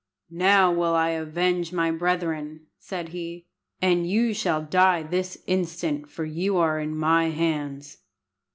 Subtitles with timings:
[0.33, 3.45] "Now will I avenge my brethren," said he,
[3.83, 7.99] "and you shall die this instant, for you are in my hands."